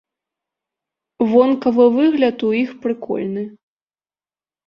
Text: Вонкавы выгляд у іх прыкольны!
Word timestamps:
Вонкавы 1.33 1.85
выгляд 1.97 2.37
у 2.47 2.51
іх 2.63 2.69
прыкольны! 2.85 3.43